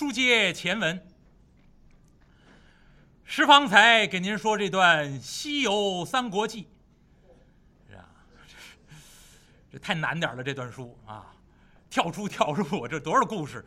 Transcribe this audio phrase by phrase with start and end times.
[0.00, 1.06] 书接前文，
[3.22, 6.62] 石方才给您说这段《西游三国记》，
[7.86, 8.08] 是啊，
[9.70, 11.34] 这太难点了，这段书啊，
[11.90, 13.62] 跳出跳入，这多少故事，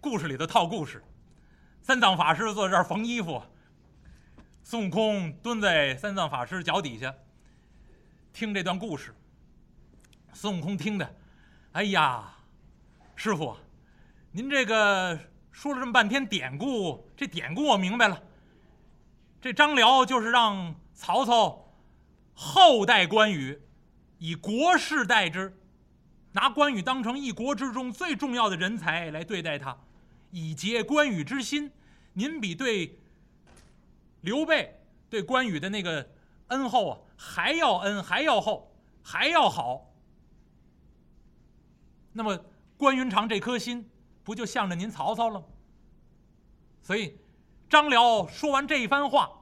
[0.00, 1.00] 故事里头套故事。
[1.80, 3.40] 三藏法师坐这儿缝衣服，
[4.64, 7.14] 孙悟空蹲在三藏法师脚底下
[8.32, 9.14] 听这段故事。
[10.32, 11.14] 孙悟空听的，
[11.70, 12.34] 哎呀，
[13.14, 13.56] 师傅，
[14.32, 15.16] 您这个
[15.58, 18.22] 说了这么半天典故，这典故我明白了。
[19.40, 21.74] 这张辽就是让曹操
[22.32, 23.60] 厚待关羽，
[24.18, 25.52] 以国事待之，
[26.30, 29.76] 拿关羽当成一国之中最重要的人才来对待他，
[30.30, 31.72] 以结关羽之心。
[32.12, 32.96] 您比对
[34.20, 36.08] 刘备对关羽的那个
[36.46, 38.72] 恩厚啊，还要恩，还要厚，
[39.02, 39.92] 还要好。
[42.12, 42.44] 那么
[42.76, 43.90] 关云长这颗心，
[44.28, 45.46] 不就向着您曹操了吗？
[46.82, 47.18] 所以
[47.66, 49.32] 张辽说完这一番话，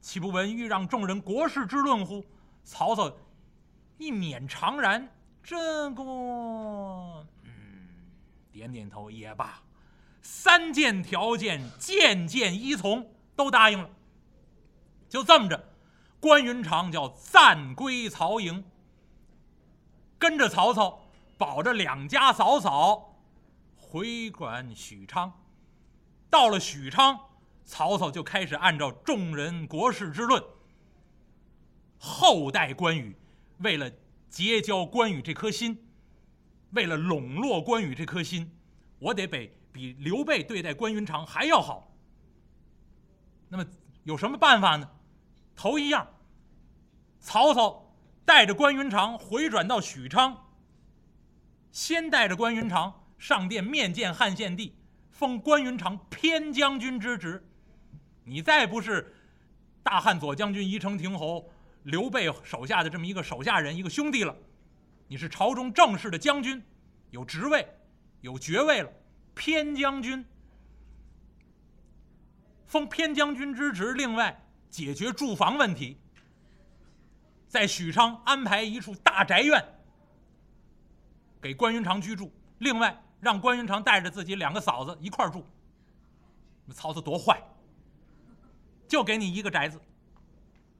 [0.00, 2.24] 岂不闻欲让众人国事之论乎？
[2.62, 3.12] 曹操
[3.98, 6.04] 一勉长然，这个，
[7.42, 7.88] 嗯，
[8.52, 9.60] 点点头也罢。
[10.20, 13.90] 三件条件，件件依从，都答应了。
[15.08, 15.64] 就这么着，
[16.20, 18.64] 关云长叫暂归曹营，
[20.16, 21.00] 跟着曹操，
[21.36, 23.11] 保着两家嫂嫂，
[23.92, 25.30] 回管许昌。
[26.30, 27.28] 到了许昌，
[27.62, 30.42] 曹操就开始按照众人国事之论，
[31.98, 33.14] 厚待关羽。
[33.58, 33.92] 为了
[34.30, 35.86] 结交关羽这颗心，
[36.70, 38.50] 为了笼络关羽这颗心，
[38.98, 39.50] 我得比。
[39.72, 41.96] 比刘备对待关云长还要好。
[43.48, 43.64] 那么
[44.04, 44.86] 有什么办法呢？
[45.56, 46.06] 头一样，
[47.20, 47.94] 曹操
[48.26, 50.46] 带着关云长回转到许昌，
[51.70, 54.74] 先带着关云长上殿面见汉献帝，
[55.12, 57.40] 封关云长偏将军之职。
[58.24, 59.14] 你再不是
[59.80, 61.48] 大汉左将军、宜城亭侯
[61.84, 64.36] 刘备手下的这么一个手下人、一个兄弟了，
[65.06, 66.60] 你是朝中正式的将军，
[67.10, 67.64] 有职位、
[68.22, 68.92] 有爵位了。
[69.36, 70.24] 偏将军，
[72.66, 73.92] 封偏将军之职。
[73.92, 75.96] 另外，解决住房问题，
[77.46, 79.64] 在许昌安排一处大宅院
[81.40, 82.30] 给关云长居住。
[82.58, 85.46] 另外，让关云长带着自己两个嫂子一块住。
[86.74, 87.40] 曹操多坏，
[88.88, 89.80] 就给你一个宅子，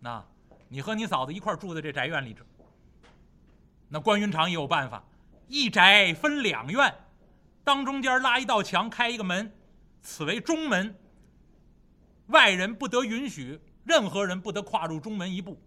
[0.01, 0.25] 那，
[0.69, 2.45] 你和你嫂子一块住在这宅院里头。
[3.89, 5.05] 那关云长也有办法，
[5.47, 6.93] 一宅分两院。
[7.63, 9.55] 当中间拉一道墙，开一个门，
[10.01, 10.97] 此为中门。
[12.27, 15.63] 外人不得允许，任何人不得跨入中门一步。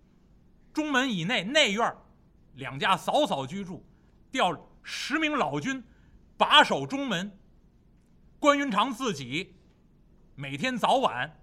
[0.73, 1.95] 中门以内内院，
[2.55, 3.81] 两家嫂嫂居住，
[4.29, 5.81] 调十名老军
[6.37, 7.37] 把守中门。
[8.39, 9.55] 关云长自己
[10.35, 11.39] 每天早晚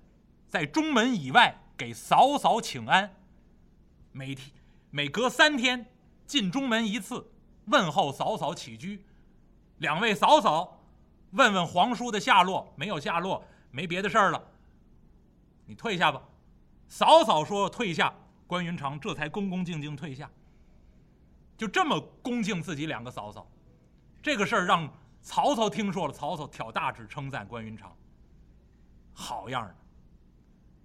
[0.47, 3.17] 在中门以外给嫂嫂请安，
[4.13, 4.51] 每天
[4.91, 5.91] 每隔三天
[6.27, 7.33] 进中门一次，
[7.67, 9.05] 问候嫂嫂起居。
[9.79, 10.81] 两位嫂嫂，
[11.31, 14.43] 问问皇叔的下落，没有下落，没别的事儿了。
[15.67, 16.23] 你退下吧。
[16.87, 18.15] 嫂嫂说退下，
[18.47, 20.31] 关云长这才恭恭敬敬退下。
[21.57, 23.51] 就这么恭敬自己两个嫂嫂，
[24.23, 24.89] 这个事儿让
[25.21, 27.95] 曹操听说了，曹操挑大指称赞关云长。
[29.13, 29.75] 好样的，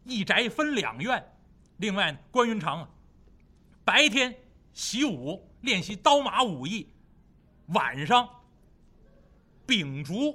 [0.03, 1.23] 一宅分两院。
[1.77, 2.89] 另外，关云长啊，
[3.85, 4.35] 白天
[4.73, 6.91] 习武练习刀马武艺，
[7.67, 8.27] 晚上。
[9.67, 10.33] 秉烛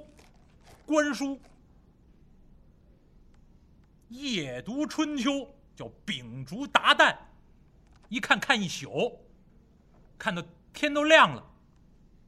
[0.85, 1.39] 观书，
[4.09, 7.17] 夜读春秋，叫秉烛达旦，
[8.09, 9.19] 一看看一宿，
[10.19, 11.43] 看到天都亮了，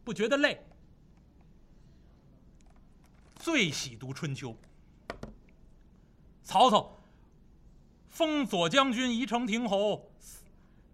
[0.06, 0.64] 不觉得累。
[3.36, 4.56] 最喜读春秋。
[6.44, 6.96] 曹操
[8.08, 10.12] 封左将军宜城亭侯，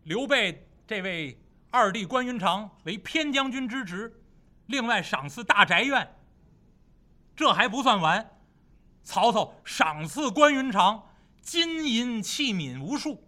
[0.03, 1.37] 刘备这位
[1.69, 4.17] 二弟关云长为偏将军之职。
[4.67, 6.15] 另外赏赐大宅院，
[7.35, 8.39] 这还不算完，
[9.03, 11.09] 曹操赏赐关云长
[11.41, 13.21] 金银器皿无数，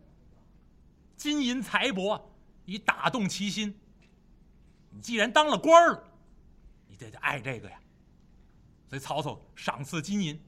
[1.18, 2.22] 金银财帛
[2.64, 3.78] 以打动其心。
[4.94, 6.04] 你既然当了官儿了，
[6.88, 7.80] 你得爱这个呀，
[8.88, 10.40] 所以曹操赏赐金银。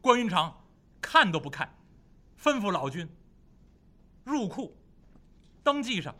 [0.00, 0.64] 关云长
[1.00, 1.74] 看都不看，
[2.38, 3.08] 吩咐老军
[4.24, 4.76] 入库
[5.64, 6.14] 登记上，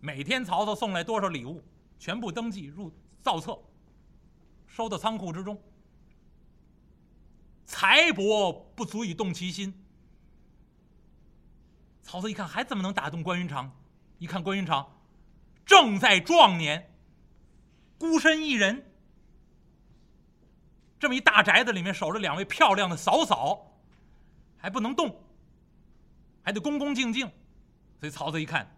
[0.00, 1.62] 每天曹操送来多少礼物。
[1.96, 2.92] 全部登记入
[3.22, 3.58] 造册，
[4.66, 5.58] 收到仓库之中。
[7.64, 9.72] 财帛不足以动其心。
[12.02, 13.72] 曹操一看，还怎么能打动关云长？
[14.18, 14.86] 一看关云长
[15.64, 16.92] 正在壮年，
[17.98, 18.90] 孤身一人，
[20.98, 23.78] 这么一大宅子里面守着两位漂亮的嫂嫂，
[24.56, 25.22] 还不能动，
[26.42, 27.26] 还得恭恭敬敬。
[27.98, 28.70] 所以曹操一看，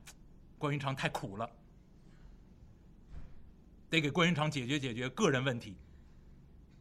[0.58, 1.50] 关云长太苦了，
[3.90, 5.76] 得给关云长解决解决个人问题。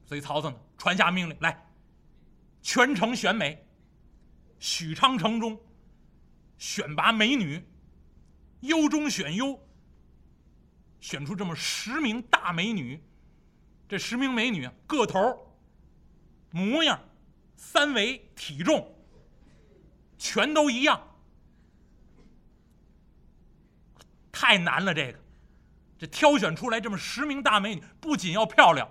[0.05, 1.67] 所以曹操呢，传下命令来，
[2.61, 3.65] 全城选美，
[4.59, 5.59] 许昌城中
[6.59, 7.63] 选拔美女，
[8.59, 9.59] 优中选优，
[11.05, 12.99] 选出这么十名大美女。
[13.87, 15.55] 这十名美女个头、
[16.49, 16.99] 模样、
[17.55, 18.91] 三围、体重，
[20.17, 20.99] 全都一样。
[24.31, 25.19] 太难了，这个，
[25.99, 28.89] 这挑选出来这么十名大美女，不仅要漂亮，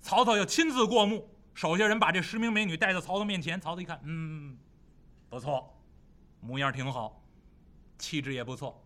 [0.00, 1.28] 曹操要亲自过目。
[1.54, 4.56] 手下人把这十名美女带到曹操面前，曹操一看，嗯，
[5.28, 5.76] 不错，
[6.38, 7.20] 模样挺好，
[7.98, 8.80] 气质也不错。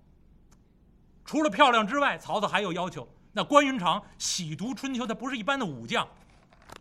[1.29, 3.07] 除了漂亮之外，曹操还有要求。
[3.33, 6.09] 那关云长喜读春秋，他不是一般的武将，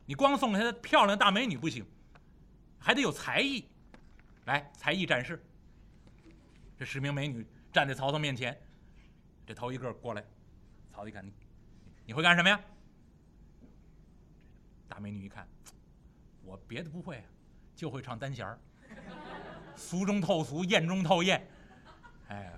[0.06, 1.86] 你光送给他漂亮大美女不行，
[2.80, 3.68] 还得有才艺。
[4.46, 5.46] 来，才艺展示。
[6.78, 7.46] 这十名美女。
[7.74, 8.58] 站在曹操面前，
[9.46, 10.24] 这头一个过来，
[10.90, 11.34] 曹操一看你，
[12.06, 12.58] 你会干什么呀？
[14.88, 15.46] 大美女一看，
[16.42, 17.22] 我别的不会，
[17.76, 18.58] 就会唱单弦儿，
[19.76, 21.46] 俗中透俗，艳中透艳。
[22.30, 22.58] 哎，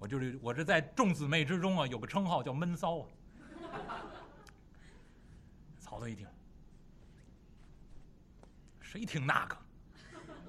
[0.00, 3.06] 我就是我这在众姊妹之中啊，有个称号叫闷骚啊。
[5.78, 6.26] 曹操一听，
[8.80, 9.56] 谁听那个？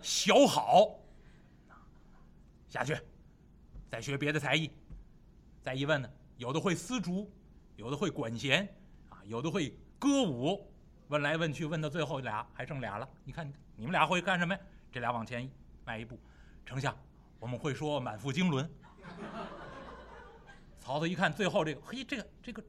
[0.02, 0.98] 小好，
[2.70, 2.98] 下去。
[3.90, 4.72] 再学别的才艺，
[5.62, 7.30] 再一问呢，有的会丝竹，
[7.76, 8.66] 有的会管弦，
[9.10, 10.66] 啊，有的会歌舞。
[11.10, 13.10] 问来问去，问到最后俩还剩俩了。
[13.26, 14.60] 你看你们俩会干什么呀？
[14.94, 15.52] 这俩往前
[15.84, 16.18] 迈一步，
[16.66, 16.98] 丞相，
[17.38, 18.72] 我们会说满腹经纶。
[20.80, 22.64] 曹操一看最后这个，嘿，这个这个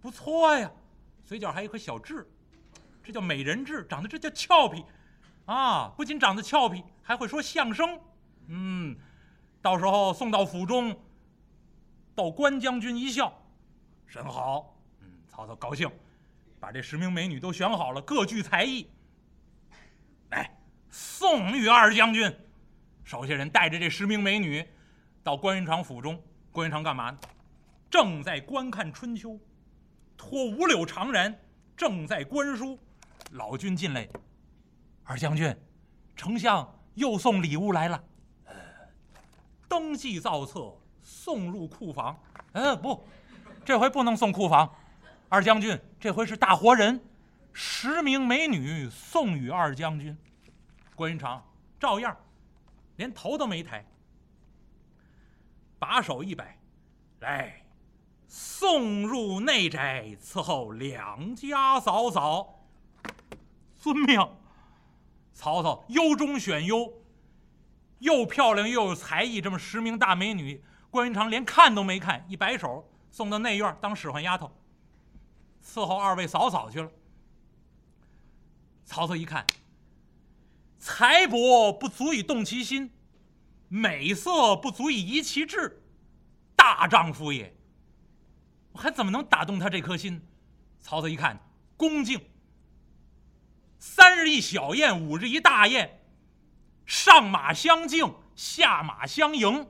[0.00, 0.70] 不错呀，
[1.24, 2.26] 嘴角还有一颗小痣，
[3.02, 4.84] 这叫美人痣，长得这叫俏皮，
[5.46, 8.00] 啊，不仅长得俏皮，还会说相声，
[8.48, 8.96] 嗯。
[9.62, 10.96] 到时候送到府中，
[12.14, 13.36] 报关将军一笑，
[14.06, 14.78] 甚好。
[15.00, 15.90] 嗯，曹操高兴，
[16.60, 18.88] 把这十名美女都选好了，各具才艺。
[20.30, 20.56] 来，
[20.88, 22.32] 送与二将军。
[23.02, 24.64] 手下人带着这十名美女，
[25.26, 26.22] 到关云长府中。
[26.52, 27.18] 关云长干嘛呢？
[27.90, 29.36] 正在观看春秋，
[30.16, 31.36] 托五柳长人，
[31.76, 32.78] 正在观书。
[33.32, 34.08] 老君进来，
[35.02, 35.52] 二将军，
[36.14, 38.04] 丞相又送礼物来了。
[38.44, 38.54] 呃
[39.68, 42.16] 登记造册，送入库房。
[42.52, 43.04] 嗯，不，
[43.64, 44.72] 这回不能送库房。
[45.28, 47.00] 二将军，这回是大活人，
[47.52, 50.16] 十名美女送与二将军。
[50.94, 51.44] 关云长
[51.80, 52.16] 照样，
[52.94, 53.84] 连头都没抬，
[55.88, 56.58] 把手一摆，
[57.20, 57.64] 来，
[58.26, 62.64] 送入内宅伺候两家嫂嫂。
[63.78, 64.20] 遵命。
[65.32, 66.92] 曹操优中选优。
[68.00, 70.60] 又漂亮又有才艺，这么十名大美女，
[70.90, 74.50] 关云长连看都没看，一摆手送到内院当使唤丫头，
[75.64, 76.90] 伺候二位嫂嫂去了。
[78.84, 79.46] 曹操一看，
[80.80, 82.90] 才帛不足以动其心，
[83.68, 85.82] 美色不足以移其志，
[86.54, 87.54] 大丈夫也，
[88.72, 90.20] 我还怎么能打动他这颗心？
[90.80, 91.40] 曹操一看，
[91.76, 92.20] 恭敬，
[93.78, 96.00] 三日一小宴，五日一大宴。
[96.84, 99.42] 上马相敬，下马相迎。
[99.42, 99.68] 有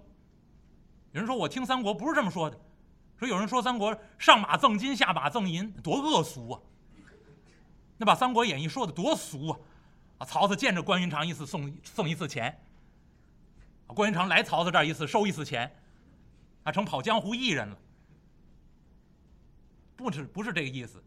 [1.12, 2.61] 人说我听三国不是这么说的，
[3.19, 6.61] 说有人说三国上马赠金，下马赠银，多恶俗啊！
[7.97, 9.59] 那把《三国演义》说的多俗啊！
[10.19, 12.61] 啊，曹操见着关云长一次送送一次钱，
[13.95, 15.75] 关云长来曹操这儿一次收一次钱，
[16.64, 17.78] 啊，成跑江湖艺人了。
[19.95, 21.02] 不是不是这个意思，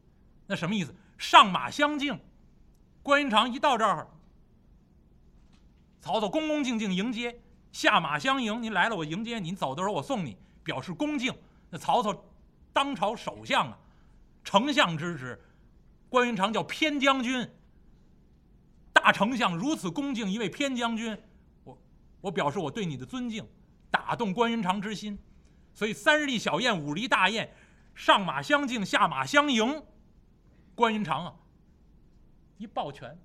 [0.47, 0.93] 那什么意思？
[1.17, 2.19] 上马相敬，
[3.03, 4.07] 关云长一到这儿。
[6.01, 7.39] 曹操恭恭敬敬迎接，
[7.71, 8.63] 下马相迎。
[8.63, 11.31] 您来了，我迎接您；走的时候，我送你，表示恭敬。
[11.69, 12.23] 那曹操
[12.71, 13.77] 当朝首相啊，
[14.43, 15.39] 丞相之职，
[16.07, 17.47] 关云长叫偏将军。
[18.91, 21.21] 大丞相如此恭敬一位偏将军，
[22.21, 23.47] 我表示我对你的尊敬，
[23.89, 25.17] 打动关云长之心。
[25.73, 27.53] 所以三日一小宴，五日一大宴，
[27.95, 29.83] 上马相敬，下马相迎。
[30.75, 31.35] 关云长啊，
[32.57, 33.17] 一抱拳。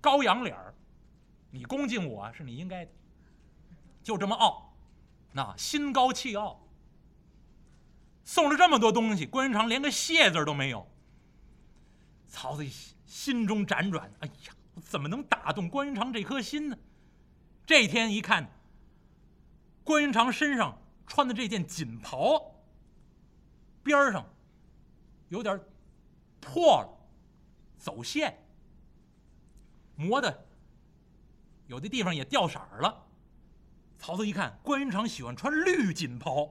[0.00, 0.74] 高扬脸儿，
[1.50, 2.90] 你恭敬我是你应该的，
[4.02, 4.72] 就这么傲，
[5.32, 6.62] 那心高气傲。
[8.24, 10.86] 送了这么多东西，关云长连个谢字都没有。
[12.28, 16.76] 曹操心心中辗转，哎呀，怎么能打动关云长这颗心呢？
[17.66, 18.48] 这天一看，
[19.82, 22.54] 关云长身上穿的这件锦袍，
[23.82, 24.24] 边上
[25.30, 25.60] 有点
[26.40, 26.88] 破了，
[27.76, 28.38] 走线，
[29.96, 30.46] 磨的
[31.66, 33.04] 有的地方也掉色儿了。
[33.98, 36.48] 曹操一看，关云长喜欢穿绿锦袍。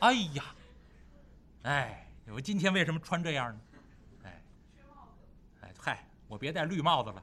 [0.00, 0.44] 哎呀，
[1.62, 3.60] 哎，我今天为什么穿这样呢？
[4.24, 4.42] 哎，
[5.60, 7.22] 哎，嗨，我别戴绿帽子了。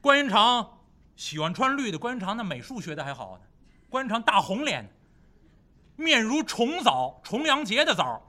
[0.00, 0.78] 关云长
[1.16, 3.44] 喜欢穿绿的，关云长那美术学的还好呢。
[3.90, 4.88] 关云长大红脸，
[5.96, 8.22] 面如重枣，重阳节的枣，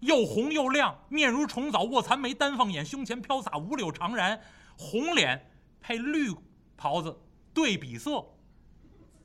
[0.00, 4.38] 又红又亮，面如重枣，卧蚕眉，丹凤眼，胸前飘洒五柳长髯，
[4.76, 6.34] 红脸配绿
[6.76, 7.18] 袍子，
[7.54, 8.24] 对比色，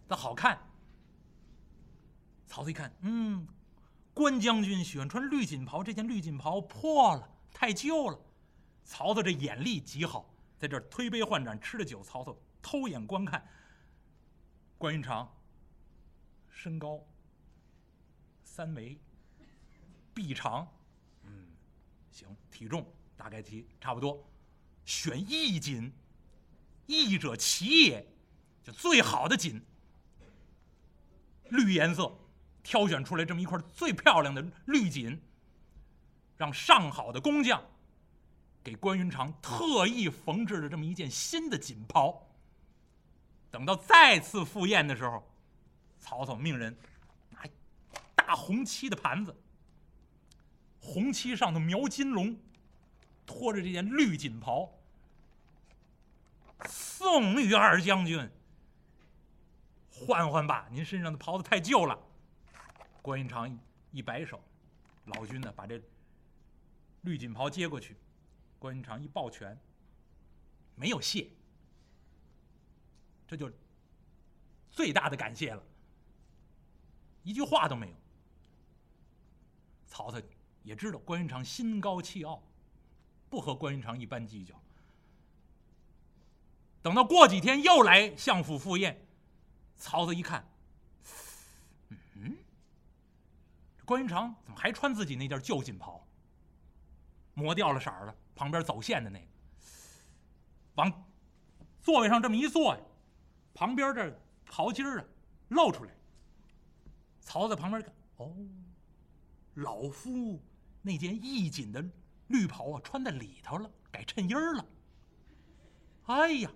[0.08, 0.58] 那好看。
[2.48, 3.48] 曹操一看，嗯，
[4.14, 8.20] 关将军喜欢穿绿锦袍，这件绿锦袍破了，太旧了。
[8.84, 10.31] 曹操这眼力极好，
[10.62, 12.04] 在这儿推杯换盏，吃着酒。
[12.04, 13.44] 曹操偷眼观看，
[14.78, 15.36] 关云长
[16.52, 17.04] 身高
[18.44, 18.96] 三围，
[20.14, 20.72] 臂长，
[21.24, 21.48] 嗯，
[22.12, 22.86] 行，体重
[23.18, 24.24] 大概体差不多，
[24.86, 25.92] 选一锦，
[26.86, 28.08] 义者奇也，
[28.64, 29.60] 就最好的锦，
[31.50, 32.16] 绿颜色。
[32.62, 35.20] 挑选出来这么一块最漂亮的绿锦，
[36.38, 37.60] 让上好的工匠
[38.64, 42.28] 给关云长特意缝制了这么一件新的锦袍。
[43.50, 45.30] 等到再次赴宴的时候，
[46.00, 46.78] 曹操命人
[47.30, 47.44] 拿
[48.16, 49.36] 大红漆的盘子，
[50.80, 52.38] 红漆上头描金龙，
[53.26, 54.72] 拖着这件绿锦袍，
[56.66, 58.30] 送与二将军。
[59.90, 62.00] 换换吧，您身上的袍子太旧了。
[63.02, 63.60] 关云长
[63.92, 64.42] 一摆手，
[65.06, 65.82] 老君呢，把这
[67.02, 67.96] 绿锦袍接过去。
[68.62, 69.60] 关云长一抱拳，
[70.76, 71.28] 没有谢，
[73.28, 73.52] 这就
[74.70, 75.64] 最大的感谢了，
[77.24, 77.96] 一句话都没有。
[79.88, 80.22] 曹操
[80.62, 82.40] 也知道关云长心高气傲，
[83.32, 84.54] 不和关云长一般计较。
[86.84, 89.04] 等到过几天又来相府赴宴，
[89.76, 90.48] 曹操一看。
[92.14, 92.38] 嗯
[93.86, 96.08] 关云长怎么还穿自己那件旧锦袍？
[97.42, 99.26] 磨掉了色儿了，旁边走线的那个，
[100.76, 101.06] 往
[101.82, 102.82] 座位上这么一坐呀，
[103.54, 105.06] 旁边这袍襟儿啊
[105.50, 105.92] 露出来。
[107.20, 108.36] 曹在旁边看，哦，
[109.56, 110.42] 老夫
[110.82, 111.84] 那件义锦的
[112.28, 114.66] 绿袍啊穿在里头了，改衬衣儿了。
[116.06, 116.52] 哎呀，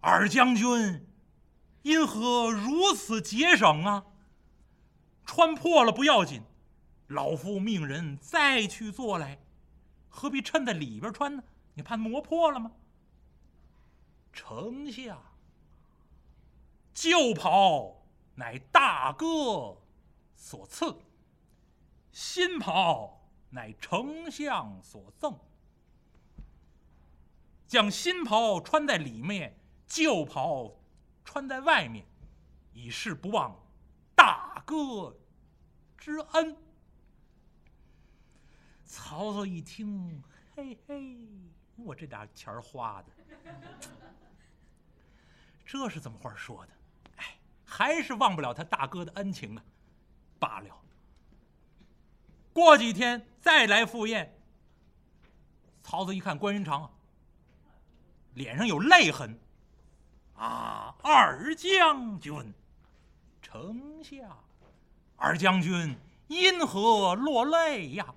[0.00, 1.06] 二将军
[1.82, 4.04] 因何如此节省啊？
[5.24, 6.42] 穿破了不要紧，
[7.06, 9.38] 老夫命人再去做来，
[10.10, 11.42] 何必衬在里边穿呢？
[11.74, 12.72] 你怕磨破了吗？
[14.32, 15.22] 丞相，
[16.92, 18.02] 旧袍
[18.34, 19.78] 乃大哥
[20.34, 20.94] 所赐，
[22.12, 25.38] 新袍乃丞相所赠。
[27.66, 30.72] 将新袍穿在里面，旧袍
[31.24, 32.04] 穿在外面，
[32.72, 33.56] 以示不忘
[34.14, 35.16] 大哥。
[35.96, 36.56] 之恩。
[38.90, 40.20] 曹操一听，
[40.56, 41.16] 嘿嘿，
[41.76, 43.12] 我这点钱花的，
[45.64, 46.72] 这是怎么话说的？
[47.18, 49.62] 哎，还是忘不了他大哥的恩情啊，
[50.40, 50.76] 罢了。
[52.52, 54.36] 过几天再来赴宴，
[55.84, 56.92] 曹操一看关云长，
[58.34, 59.38] 脸上有泪痕，
[60.34, 62.52] 啊，二将军，
[63.40, 64.36] 丞相。
[65.16, 68.12] 二将军因何落泪呀？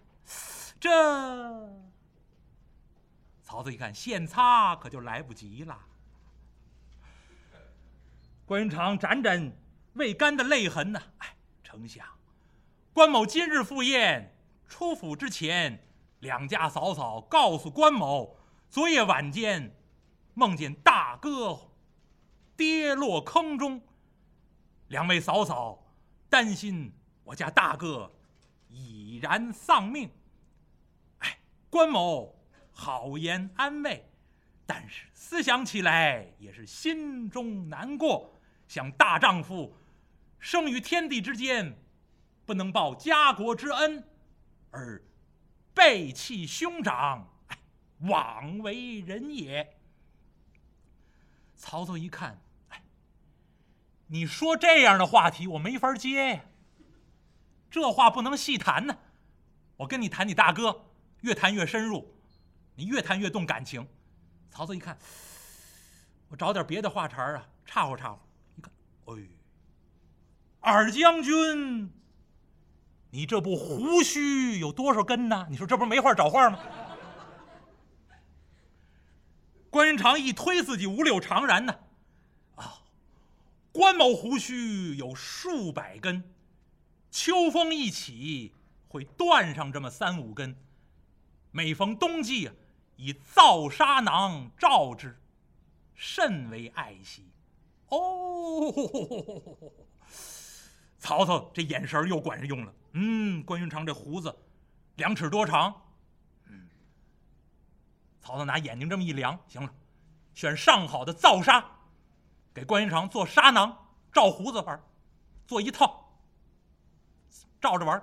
[0.84, 0.90] 这
[3.42, 5.80] 曹操一看，现擦可就来不及了。
[8.46, 9.54] 关云长沾沾
[9.94, 11.02] 未干的泪痕呐。
[11.20, 12.06] 哎，丞相，
[12.92, 14.36] 关某今日赴宴，
[14.68, 15.88] 出府之前，
[16.20, 18.38] 两家嫂嫂告诉关某，
[18.70, 19.74] 昨夜晚间
[20.34, 21.58] 梦见大哥
[22.58, 23.82] 跌落坑中，
[24.90, 25.80] 两位嫂嫂。
[26.30, 26.92] 担心
[27.24, 28.12] 我家大哥
[28.68, 30.12] 已然丧命，
[31.74, 32.36] 关某
[32.72, 34.08] 好言安慰，
[34.64, 38.32] 但是思想起来也是心中难过。
[38.68, 39.76] 想大丈夫
[40.38, 41.76] 生于天地之间，
[42.46, 44.08] 不能报家国之恩，
[44.70, 45.04] 而
[45.74, 47.28] 背弃兄长，
[48.02, 49.76] 枉为人也。
[51.56, 52.40] 曹操一看。
[54.06, 56.46] 你说这样的话题，我没法接呀。
[57.72, 59.00] 这话不能细谈呢。
[59.78, 60.86] 我跟你谈你大哥，
[61.24, 62.14] 越谈越深入，
[62.76, 63.88] 你越谈越动感情。
[64.52, 64.98] 曹操一看，
[66.28, 68.20] 我找点别的话茬啊，岔乎岔乎。
[68.58, 68.72] 一看，
[69.06, 69.30] 哎，
[70.60, 71.90] 二将军
[73.10, 75.48] 你这不胡须有多少根呢？
[75.50, 76.60] 你说这不是没话找话吗？
[79.70, 81.80] 关云长一推自己五柳长髯呢，
[82.56, 82.84] 啊，
[83.72, 86.22] 关某胡须有数百根，
[87.10, 88.54] 秋风一起
[88.90, 90.58] 会断上这么三五根。
[91.56, 92.54] 每逢冬季啊，
[92.96, 95.22] 以皂纱囊罩之，
[95.94, 97.30] 甚为爱惜。
[97.90, 98.74] 哦，
[100.98, 102.74] 曹操这眼神又管用了。
[102.94, 104.36] 嗯，关云长这胡子
[104.96, 105.72] 两尺多长。
[108.20, 109.72] 曹操拿眼睛这么一量，行了，
[110.34, 111.64] 选上好的皂纱，
[112.52, 113.78] 给关云长做纱囊，
[114.12, 114.84] 照胡子玩，
[115.46, 116.18] 做一套，
[117.62, 118.02] 照着玩。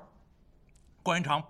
[1.02, 1.42] 关云长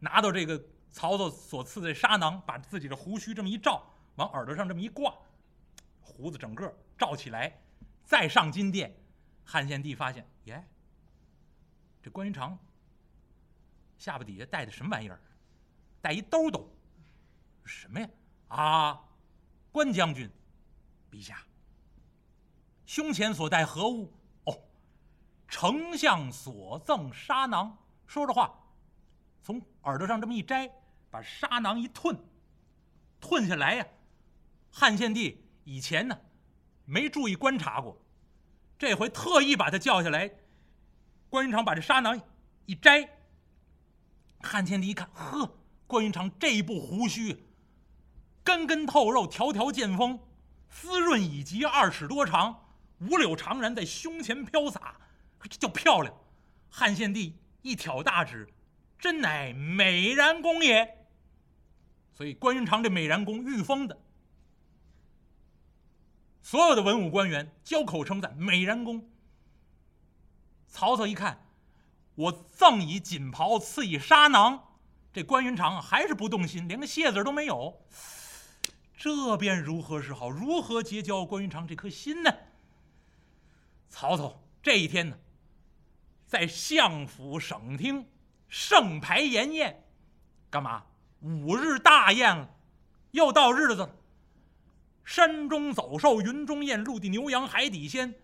[0.00, 3.82] 拿到这个曹操所赐的纱囊，把自己的胡须这么一照，
[4.16, 5.14] 往耳朵上这么一挂，
[6.00, 7.60] 胡子整个罩起来，
[8.04, 8.94] 再上金殿，
[9.44, 10.64] 汉献帝发现，耶，
[12.02, 12.58] 这关云长
[13.96, 15.20] 下巴底下戴的什么玩意儿？
[16.00, 16.68] 戴一兜兜。
[17.64, 18.08] 什么呀？
[18.48, 19.04] 啊，
[19.70, 20.30] 关将军，
[21.10, 21.42] 陛下，
[22.86, 24.10] 胸前所戴何物？
[24.44, 24.58] 哦，
[25.46, 27.76] 丞相所赠纱囊。
[28.06, 28.58] 说着话，
[29.42, 30.70] 从耳朵上这么一摘，
[31.10, 32.18] 把纱囊一吞，
[33.20, 33.86] 吞下来呀。
[34.70, 36.18] 汉献帝以前呢，
[36.84, 38.00] 没注意观察过，
[38.78, 40.30] 这回特意把他叫下来。
[41.30, 42.20] 关云长把这纱囊
[42.66, 43.08] 一摘，
[44.40, 47.44] 汉献帝一看，呵，关云长这一部胡须。
[48.44, 50.18] 根根透肉，条条见风，
[50.70, 52.66] 滋润以及，二尺多长，
[53.00, 55.00] 五柳长髯在胸前飘洒，
[55.42, 56.14] 这叫漂亮。
[56.70, 58.48] 汉献帝一挑大指，
[58.98, 60.97] 真乃美髯公也。
[62.18, 63.96] 所以关云长这美髯公御封的，
[66.42, 69.08] 所有的文武官员交口称赞美髯公。
[70.66, 71.46] 曹操一看，
[72.16, 74.76] 我赠以锦袍，赐以纱囊，
[75.12, 77.86] 这关云长还是不动心，连个谢字都没有。
[78.96, 80.28] 这便如何是好？
[80.28, 82.34] 如何结交关云长这颗心呢？
[83.88, 85.16] 曹操这一天呢，
[86.26, 88.08] 在相府省厅
[88.48, 89.84] 盛排筵宴，
[90.50, 90.86] 干嘛？
[91.20, 92.48] 五日大宴，
[93.10, 93.94] 又到日子了。
[95.04, 98.14] 山中走兽，云中雁，陆地牛羊，海底鲜，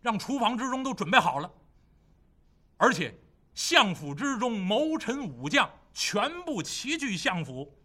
[0.00, 1.52] 让厨房之中都准备好了。
[2.76, 3.14] 而且
[3.54, 7.78] 相府之中，谋臣武将全部齐聚相府。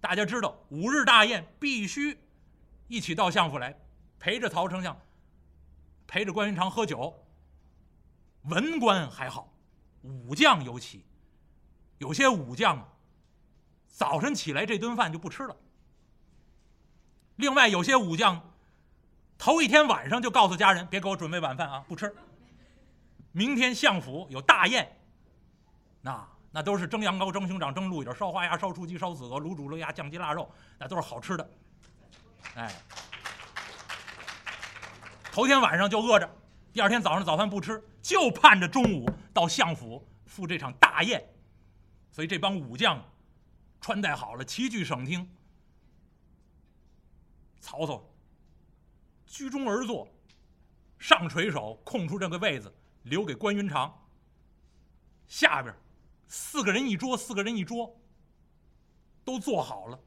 [0.00, 2.18] 大家知道，五日大宴必须
[2.88, 3.74] 一起到相府来，
[4.18, 4.96] 陪着曹丞相，
[6.06, 7.26] 陪着关云长喝酒。
[8.42, 9.50] 文官还好，
[10.02, 11.06] 武将尤其，
[11.98, 12.88] 有些武将
[13.86, 15.56] 早晨起来这顿饭就不吃了。
[17.36, 18.40] 另外，有些武将
[19.38, 22.14] 头一天晚上就告诉家人，别给我准备晚饭啊，不吃。
[23.32, 24.96] 明天相府有大宴，
[26.00, 26.28] 那。
[26.56, 31.50] 那都是蒸羊羔、蒸熊掌、蒸鹿眼、烧花鸭、烧雏鸡、烧子鹅、卤煮卤鸭、酱鸡腊肉，那都是好吃的。
[32.54, 32.72] 哎，
[35.32, 36.30] 头天晚上就饿着，
[36.72, 41.20] 第二天早上早饭不吃，就盼着中午到相府赴这场大宴。
[42.14, 43.04] 所以这帮武将
[43.80, 45.28] 穿戴好了，齐聚省厅。
[47.60, 48.08] 曹操
[49.26, 50.06] 居中而坐，
[50.96, 52.72] 上垂手空出这个位子，
[53.02, 53.92] 留给关云长。
[55.26, 55.74] 下边。
[56.28, 58.00] 四个人一桌，四个人一桌，
[59.24, 60.00] 都坐好了。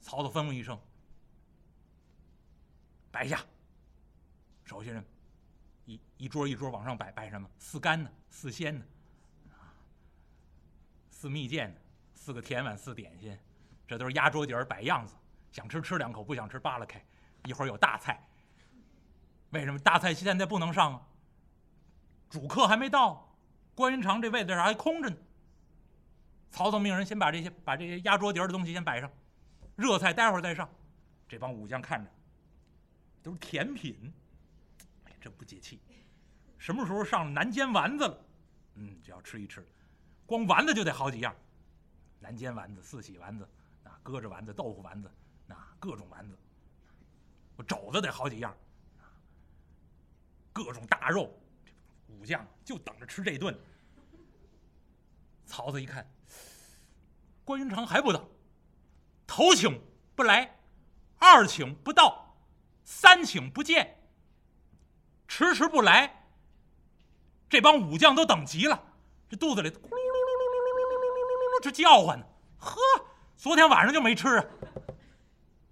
[0.00, 0.80] 曹操吩咐一声
[3.10, 3.44] ：“摆下。”
[4.64, 5.04] 手下人
[5.84, 7.50] 一一桌一桌往上摆，摆什么？
[7.58, 8.08] 四干呢？
[8.30, 8.84] 四鲜呢？
[11.26, 11.74] 四蜜饯？
[12.14, 13.36] 四个甜碗，四点心，
[13.84, 15.16] 这都是压桌底儿摆样子。
[15.50, 17.04] 想吃吃两口，不想吃扒拉开。
[17.46, 18.24] 一会儿有大菜。
[19.50, 21.02] 为什么大菜现在不能上啊？
[22.30, 23.36] 主客还没到。
[23.74, 25.16] 关云长这位子上还空着呢。
[26.52, 29.10] 曹操命人先把这些把这些压桌底的东西先摆上，
[29.74, 30.70] 热菜待会儿再上。
[31.26, 32.10] 这帮武将看着，
[33.20, 34.12] 都是甜品，
[35.02, 35.80] 哎呀，真不解气。
[36.56, 38.24] 什么时候上南煎丸子了？
[38.76, 39.66] 嗯，就要吃一吃。
[40.26, 41.34] 光丸子就得好几样，
[42.18, 43.48] 南煎丸子、四喜丸子、
[43.84, 45.10] 啊鸽子丸子、豆腐丸子，
[45.48, 46.36] 啊各种丸子。
[47.56, 48.54] 我肘子得好几样，
[50.52, 51.32] 各种大肉。
[52.08, 53.56] 武将就等着吃这顿。
[55.44, 56.08] 曹操一看，
[57.44, 58.28] 关云长还不到，
[59.26, 59.80] 头请
[60.14, 60.58] 不来，
[61.18, 62.36] 二请不到，
[62.84, 63.96] 三请不见，
[65.28, 66.26] 迟迟不来。
[67.48, 68.82] 这帮武将都等急了，
[69.28, 70.05] 这肚子里咕噜
[71.62, 72.26] 这叫唤呢？
[72.58, 72.76] 呵
[73.36, 74.44] 昨天晚上就没吃啊。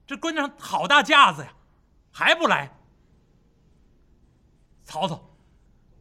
[0.07, 1.53] 这官众好大架子呀
[2.13, 2.71] 还不来？
[4.85, 5.31] 曹操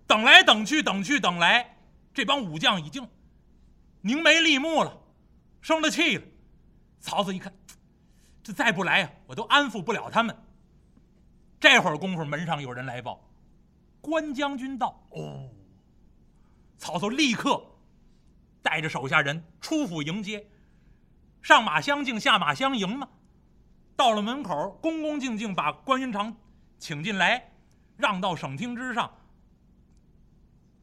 [0.06, 1.78] 等来等去等去等来
[2.14, 3.08] 这帮武将已经
[4.02, 5.02] 凝眉立目了
[5.62, 6.26] 生了气了。
[7.00, 7.54] 曹操一看
[8.44, 10.38] 这再不来呀我都安抚不了他们。
[11.62, 13.26] 这会儿功夫门上有人来报
[14.02, 15.02] 关将军到。
[15.12, 15.50] 哦。
[16.78, 17.66] 曹操立刻
[18.64, 20.48] 带着手下人出府迎接，
[21.42, 23.08] 上马相敬，下马相迎嘛。
[23.96, 26.36] 到了门口，恭恭敬敬把关云长
[26.80, 27.52] 请进来，
[27.98, 29.14] 让到省厅之上。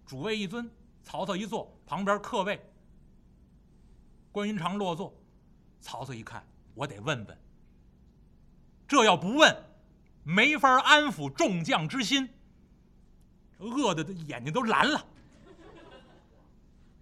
[0.07, 0.71] 主位一尊，
[1.03, 2.61] 曹操一坐，旁边客位。
[4.31, 5.13] 关云长落座，
[5.81, 7.39] 曹操一看，我得问问。
[8.87, 9.57] 这要不问，
[10.23, 12.29] 没法安抚众将之心。
[13.59, 15.05] 饿的眼睛都蓝了。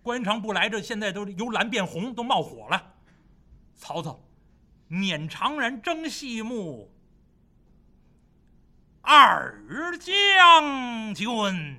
[0.09, 2.95] 关云长不来，这现在都由蓝变红，都冒火了。
[3.77, 4.19] 曹操，
[4.89, 6.91] 捻长髯，争细目，
[9.03, 9.63] 二
[9.99, 11.79] 将军。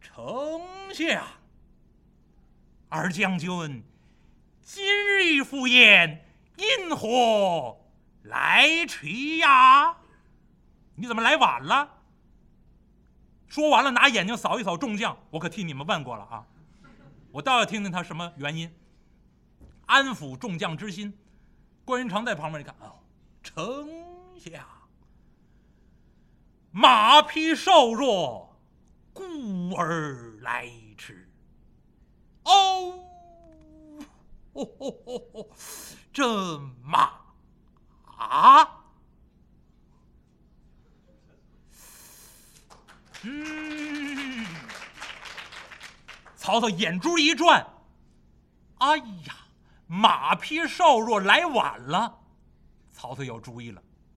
[0.00, 0.62] 丞
[0.94, 1.22] 相，
[2.88, 3.84] 二将军，
[4.62, 6.24] 今日赴宴，
[6.56, 7.76] 因何
[8.22, 9.98] 来迟呀？
[10.94, 11.90] 你怎么来晚了？
[13.48, 16.46] 说完了，拿眼睛扫一扫众将，我可替你们问过了啊！
[17.34, 18.72] 我倒要听听他什么原因，
[19.86, 21.18] 安抚众将之心。
[21.84, 22.94] 关云长在旁边一看，哦，
[23.42, 23.88] 丞
[24.38, 24.64] 相，
[26.70, 28.56] 马匹瘦弱。
[29.12, 31.28] 故而来迟。
[32.44, 33.04] 哦，
[34.52, 35.46] 哦哦哦哦，
[36.12, 37.18] 这马
[38.16, 38.84] 啊，
[43.22, 44.13] 嗯，
[46.44, 47.66] 曹操眼珠一转，
[48.76, 49.34] 哎呀，
[49.86, 52.18] 马匹瘦弱，来晚了。
[52.92, 53.82] 曹操有主意了，